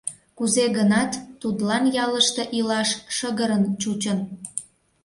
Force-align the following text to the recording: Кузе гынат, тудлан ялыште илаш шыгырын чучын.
Кузе 0.37 0.65
гынат, 0.77 1.11
тудлан 1.41 1.83
ялыште 2.05 2.43
илаш 2.57 2.89
шыгырын 3.15 3.63
чучын. 3.81 4.19